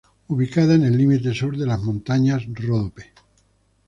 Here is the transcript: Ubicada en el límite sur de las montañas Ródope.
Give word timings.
Ubicada 0.31 0.73
en 0.73 0.83
el 0.83 0.97
límite 0.97 1.31
sur 1.31 1.55
de 1.55 1.67
las 1.67 1.79
montañas 1.79 2.43
Ródope. 2.51 3.13